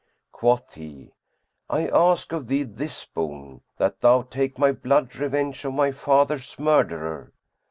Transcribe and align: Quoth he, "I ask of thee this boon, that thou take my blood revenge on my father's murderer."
Quoth 0.31 0.73
he, 0.73 1.13
"I 1.69 1.87
ask 1.87 2.31
of 2.31 2.47
thee 2.47 2.63
this 2.63 3.05
boon, 3.05 3.61
that 3.77 4.01
thou 4.01 4.23
take 4.23 4.57
my 4.57 4.71
blood 4.71 5.15
revenge 5.15 5.63
on 5.63 5.75
my 5.75 5.91
father's 5.91 6.57
murderer." 6.57 7.31